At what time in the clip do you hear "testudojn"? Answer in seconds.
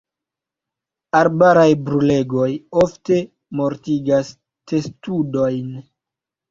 4.73-5.75